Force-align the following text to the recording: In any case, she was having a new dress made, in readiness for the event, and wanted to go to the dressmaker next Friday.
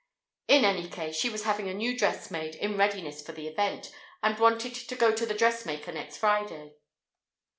In 0.47 0.65
any 0.65 0.89
case, 0.89 1.15
she 1.15 1.29
was 1.29 1.43
having 1.43 1.69
a 1.69 1.75
new 1.75 1.95
dress 1.95 2.31
made, 2.31 2.55
in 2.55 2.75
readiness 2.75 3.21
for 3.23 3.33
the 3.33 3.47
event, 3.47 3.91
and 4.23 4.39
wanted 4.39 4.73
to 4.73 4.95
go 4.95 5.13
to 5.15 5.27
the 5.27 5.35
dressmaker 5.37 5.91
next 5.91 6.17
Friday. 6.17 6.73